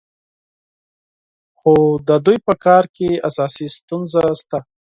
[1.59, 1.73] خو
[2.07, 4.59] د دوی په کار کې اساسي ستونزه شته.